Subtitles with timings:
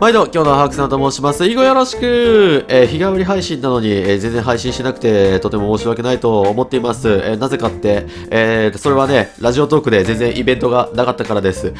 [0.00, 1.44] 毎度、今日のハークさんと申します。
[1.44, 7.06] 以後よろしく、えー日替わり配信なのに、えー全然配信しなくて、とても申し訳ないと思っています。
[7.10, 11.74] えーなぜかって、えーそれはね、ラジオトークで全然イベントがなかったからです。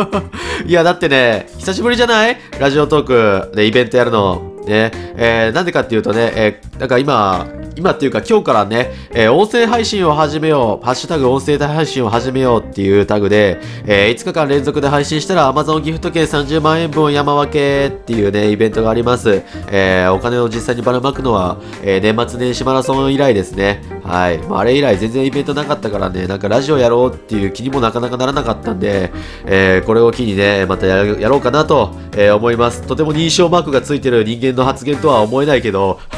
[0.64, 2.38] いや、だってね、久しぶりじゃない？
[2.58, 4.47] ラジオトークでイベントやるの。
[4.68, 19.42] ね、えーなんでかっていうとね、えーなんか今、今っていうか今日からね、えー音声配信を始めよう、ハッシュタグ音声配信を始めようっていうタグで、えー5日間連続で配信したら Amazon ギフト券30万円分を山分けっていうね、イベントがあります。
[19.70, 23.82] えーお金を実際にばらまくのは、えー年末年始マラソン以来ですね。
[24.08, 24.38] はい。
[24.38, 29.12] まあ、あれ以来全然イベントなかったからね、なんかラジオやろうっていう気にもなかなかならなかったんで、
[29.44, 32.82] えーこれを機にね、またやろうかなと、えー思います。
[32.82, 36.00] とても認証マークがついてる人間の発言とは思えないけど、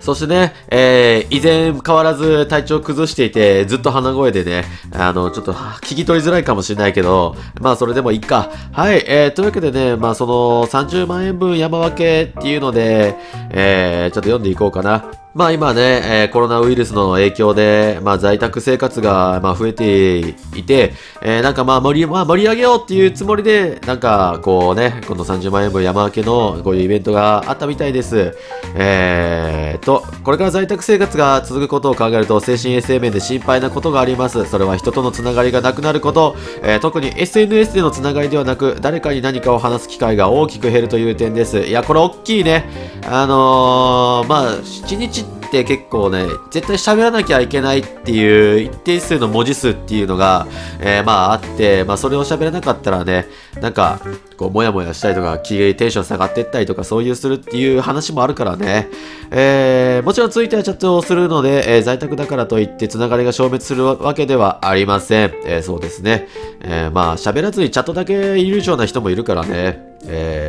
[0.00, 8.50] そしてね、えー以前変わらず体調崩していて、ずっと鼻声でね、あの、ちょっと聞き取りづらいかもしれないけど、まあそれでもいいか。
[8.72, 13.16] はい、えーというわけでね、まあその30万円分山分けっていうので、
[13.50, 15.04] えーちょっと読んでいこうかな。
[15.34, 28.36] まあ今ね、えーコロナウイルスの影響で、まあ在宅生活が、まあ、増えていて、えーなんかまあ盛り、まあ、盛り上げようっていうつもりで、なんかこうね、この30万円分山分けのこういうイベントがあったみたいです。
[28.74, 34.44] えーと、これから在宅生活が続くことを考えると、精神衛生面で心配なことがあります。
[34.46, 41.58] それは人とのつながりがなくなること、えー特に SNS でのつながりではなく、誰かに何かを話す機会が大きく減るという点です。
[41.60, 42.64] いや、これ大きいね。
[43.06, 50.46] あのー、まあ、7日って結構ね、絶対喋らなきゃいけないっていう一定数の文字数っていうのが、
[50.80, 53.26] えーまああって、まあそれを喋らなかったらね、
[53.60, 54.00] なんか、
[54.36, 58.88] こう、もやもやしたりとか、気テンション下がってったりとか、そういうするっていう話もあるからね。
[59.30, 65.32] えーもちろんツイッターチャットをするので、えー在宅だからといってつながりが消滅するわけではありません。
[65.44, 66.28] えーそうですね。
[66.60, 69.82] えーまあ喋らずにチャットだけいるような人もいるからね。
[70.06, 70.47] えー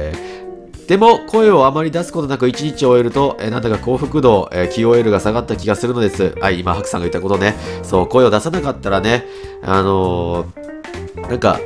[0.90, 6.34] でも、声をあまり出すことなく一日を終えると、えーなんだか幸福度、えー QOL が下がった気がするのです。
[6.42, 7.56] はい、今、ハクさんが言ったことね。
[7.84, 9.28] そう、声を出さなかったらね、
[9.62, 11.60] あのーなんか、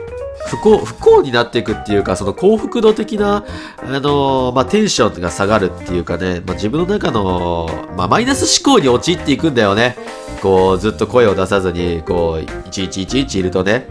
[0.48, 3.46] 不幸、不幸になっていくっていうか、その幸福度的な、
[3.78, 9.96] あのーまあ、テンションが下がるっていうかね、まあ、自分の中の、まあ、マイナス思考に陥っていくんだよね。
[10.42, 13.88] こう、ずっと声を出さずに、こう、いちいちいちいちいるとね。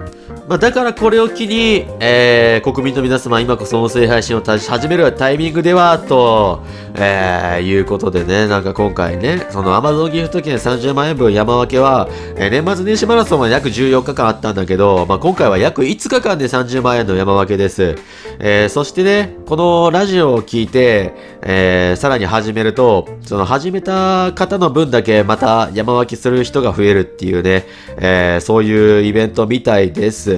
[0.48, 6.62] まあ、だからこれを機に、えー国民の皆様、今こそ音声配信を始めるタイミングでは、と、
[6.94, 17.94] えーいうことでね、なんか今回ね、その Amazon ギフト券30万円分山分けは、えー年末年始マラソンは約14日間あったんだけど、まあ、今回は約5日間で30万円の山分けです。
[18.41, 27.64] えーそしてね、このラジオを聞いて、えーさらに始めると、その始めた方の分だけまた山分けする人が増えるっていうね、
[27.97, 30.31] えーそういうイベントみたいです。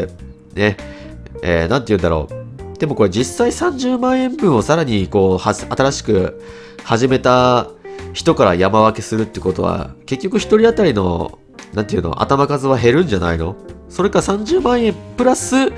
[0.54, 0.76] ね。
[1.42, 2.78] えーなんて言うんだろう。
[2.78, 6.42] でもこれ実際30万円分をさらにこう、新しく
[6.82, 7.68] 始めた
[8.12, 11.38] 人から山分けするってことは、結局一人当たりの、
[11.72, 13.56] なんていうの、頭数は減るんじゃないの？
[13.88, 15.72] それか30万円プラス、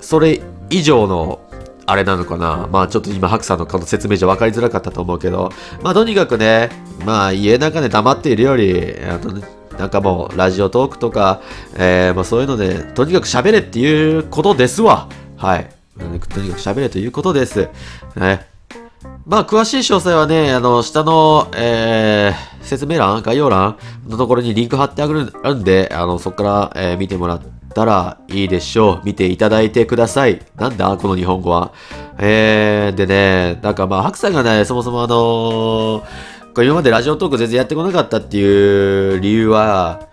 [0.00, 0.40] それ
[0.70, 1.40] 以上の、
[1.86, 2.68] あれなのかな？
[2.70, 5.50] まあちょっと今、ハクさんのこの説明じゃ分かりづらかったと思うけど、
[5.82, 6.70] まあとにかくね、
[7.04, 9.40] まあ家の中で黙っているより、あの
[9.78, 11.40] なんかもうラジオトークとか、
[11.74, 15.08] えーまあそういうので、とにかく喋れっていうことですわ。
[15.36, 15.70] はい。
[15.98, 17.68] とにかく喋れということです。
[18.16, 18.46] ね。
[19.26, 23.76] まあ、詳しい詳細はね、あの、下の、えー、説明欄、概要欄
[24.06, 27.40] のところにリンク貼ってあるんで、あの、そこから、えー見てもらっ
[27.74, 29.00] たらいいでしょう。
[29.04, 30.40] 見ていただいてください。
[30.56, 31.72] なんだこの日本語は。
[32.18, 40.08] えー、でね、なんかまあ、白さんがね、そもそもあのー今までラジオトーク全然やってこなかったっていう理由は、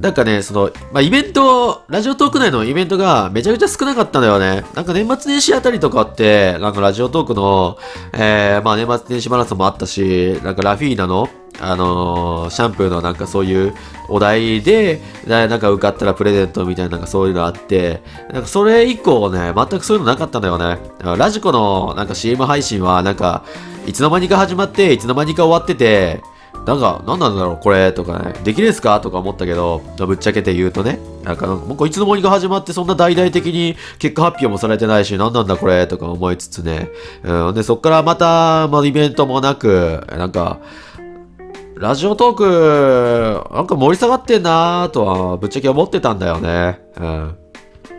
[0.00, 4.64] なんかね、その、まあ、イベント、ラジオトーク内のイベントがめちゃくちゃ少なかったんだよね。
[4.74, 7.76] なんか年末年始あたりとかって、なんかラジオトークの、
[8.14, 11.28] えー、まあ年末年始マラソンもあったし、なんかラフィーナの、
[11.60, 13.74] あのーシャンプーのなんかそういう
[14.08, 18.02] お題で、なんか受かったらプレゼントみたいななんかそういうのあって、
[18.32, 20.78] なんかそれ以降ね、全くそういうのなかったんだよね。
[21.18, 23.44] ラジコのなんか CM 配信はなんか、
[23.86, 26.22] いつの間にか始まって、いつの間にか終わってて、
[26.66, 29.00] なんか、何なんだろう、これ、とかね、できるですか？
[29.00, 36.90] とか思ったけど、ぶっちゃけて言うとね、なんか、もういつの間にか始まって、そんな大々的に結果発表もされてないし、何なんだこれ、とか思いつつね、
[37.24, 40.58] うん、で、そっからまた、まあ、イベントもなく、なんか、
[41.76, 46.78] ラジオトーク、なんか盛り下がってんなーとは、ぶっちゃけ思ってたんだよね。
[46.98, 47.36] うん。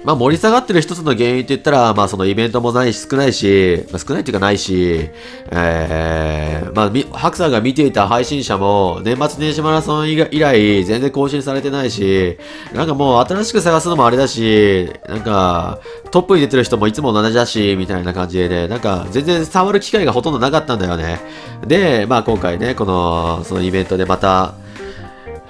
[0.04, 5.10] まあ盛り下がってる一つの原因って言ったら、まあそのイベントもないし少ないし、まあ、少ないっていうかないし、
[5.52, 12.38] えー、まあ、ハクさんが見ていた配信者も年末年始マラソン以来全然更新されてないし、
[12.74, 15.80] なんかもう新しく探すのもあれだし、なんか
[16.10, 21.20] トップに出てる人もいつも同じだし、みたいな感じでね、なんか全然触る機会がほとんどなかったんだよね。
[21.68, 24.56] で、まあ今回ね、この、そのイベントでまた、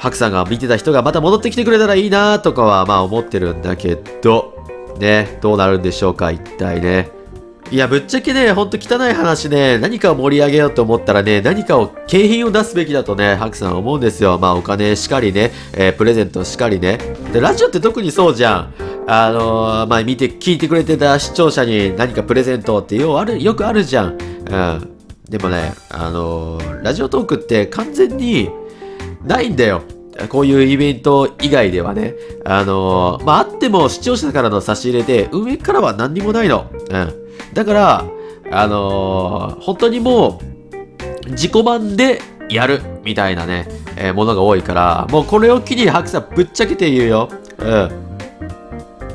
[0.01, 4.55] ハクさんが見てた人がまた戻ってきてくれたらいいなとかはまあ思ってるんだけど、
[4.97, 7.11] ね、どうなるんでしょうか、一体ね。
[7.69, 14.39] いや、ぶっちゃけね、ほんと汚い話ね、何かを盛り上げようと思ったらね、何かを、景品を出すべきだとね、ハクさん思うんですよ。
[14.39, 16.97] まあ、お金しかりね、えー、プレゼントしかりね。
[17.31, 18.73] で、ラジオって特にそうじゃん。
[19.05, 24.17] あのー、まあ、見て、聞いてくれてた視聴者に何かプレゼントってようある、よくあるじゃん。
[24.49, 24.97] うん。
[25.29, 28.49] でもね、あのー、ラジオトークって完全に、
[29.23, 29.81] ないんだよ。
[30.29, 32.15] こういうイベント以外ではね。
[32.45, 36.69] あのー、まあ、あっても視聴者からの差し入れで、運営からは何にもないの。
[36.71, 37.13] うん。
[37.53, 38.05] だから、
[38.51, 40.41] あのー、本当にも
[41.25, 47.29] う、自己満でやるみたいなね、えー、ものが多いから、もうこれを機に白さんぶっちゃけて言うよ。
[47.59, 47.89] うん。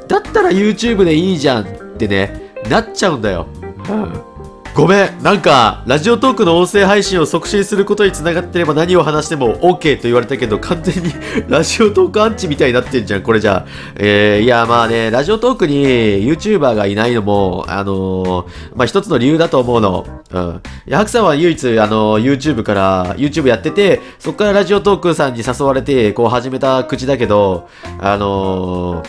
[0.08, 1.66] だったら YouTube でいいじゃんっ
[1.98, 3.46] てね、なっちゃうんだよ。
[3.88, 4.35] うん。
[4.76, 11.14] ごめん、なんか、ラジオトークの音声配信を促進することにつながってれば何を話しても OK と言われたけど、完全に
[11.48, 13.64] ラジオトークアンチみたいになってんじゃん、これじゃ。
[13.94, 15.82] えー、いや、まあね、ラジオトークに
[16.30, 18.44] YouTuber がいないのも、あのー、
[18.74, 20.04] まあ一つの理由だと思うの。
[20.30, 20.60] うん。
[20.84, 27.66] ヤハクさんは唯一、あのー、YouTube から、YouTube やってて、そこからラジオトークさんに誘われて、こう始めた口だけど、
[27.98, 29.02] あの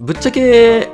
[0.00, 0.90] ぶっちゃけ、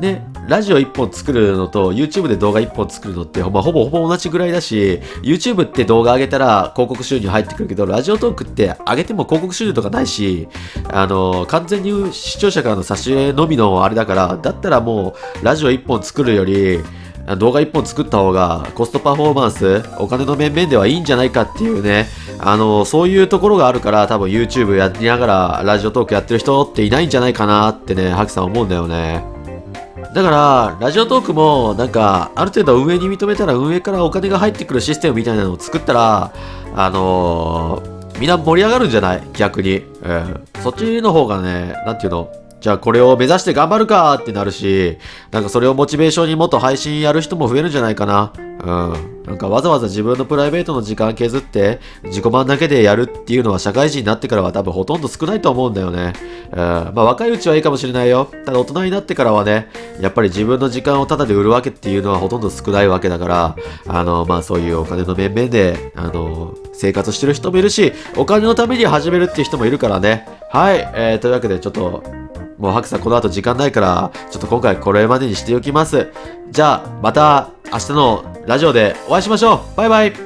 [0.00, 10.48] ね、ラジオ1本作るのと YouTube で動画1本作るのって、まあ、ほぼほぼ同じぐらいだし、YouTube って動画上げたら広告収入入ってくるけど、ラジオトークって上げても広告収入とかないし、
[10.88, 16.80] あの、完全に視聴者からの差し入れのみのあれだから、だったらもうラジオ1本作るより、
[17.38, 22.06] 動画1本作った方がコストパフォーマンス、お金の面々ではいいんじゃないかっていうね、
[22.38, 29.35] あの、そういうところがあるから多分 YouTube やりながらラジオトークやってる人っていないんじゃないかなってね、ハクさん思うんだよね。
[30.16, 36.32] だから、ラジオトークも、なんか、ある程度運営に認めたら運営からお金が入ってくるシステムみたいなのを作ったら、
[36.74, 39.22] あのー、みんな盛り上がるんじゃない？
[39.34, 39.76] 逆に。
[39.76, 40.44] うん。
[40.62, 42.30] そっちの方がね、なんていうの？
[42.60, 44.98] じゃあこれを目指して頑張るかってなるし、
[45.30, 48.32] なんかそれをモチベーションにもっと配信やる人も増えるんじゃないかな。
[48.36, 49.22] うん。
[49.26, 56.12] なんかわざわざ自分のプライベートの時間削って自己満だけでやるっていうのは社会人になってからは多分ほとんど少ないと思うんだよね。
[56.52, 56.58] うん。
[56.58, 58.30] まあ若いうちはいいかもしれないよ。
[58.44, 59.68] ただ大人になってからはね、
[60.00, 63.56] やっぱり自分の時間をタダで売るわけっていうのはほとんど少ないわけだから、
[63.86, 70.26] あの、まあそういうお金の面々で、あの、生活してる人もいるし、お金のために始めるっていう人もいるからね。
[70.50, 70.78] はい。
[70.94, 72.04] えー、というわけでちょっと、
[72.58, 76.12] もうハクさんこの後時間ないから、ちょっと今回これまでにしておきます。
[76.50, 80.25] じゃあ、また明日のラジオでお会いしましょうバイバイ